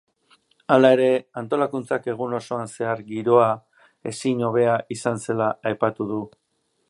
Hala 0.75 0.89
ere 0.95 1.09
antolakuntzak 1.41 2.09
egun 2.13 2.33
osoan 2.37 2.71
zehar 2.77 3.05
giroa 3.11 3.51
ezin 4.13 4.43
hobea 4.49 4.79
izan 4.99 5.25
zela 5.27 5.53
aipatu 5.73 6.11
du. 6.15 6.23